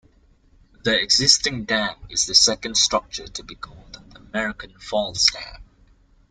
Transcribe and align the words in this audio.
The 0.83 0.99
existing 0.99 1.65
dam 1.65 1.95
is 2.09 2.25
the 2.25 2.33
second 2.33 2.75
structure 2.75 3.27
to 3.27 3.43
be 3.43 3.53
called 3.53 3.93
the 4.11 4.17
American 4.19 4.73
Falls 4.79 5.27
Dam. 5.27 5.61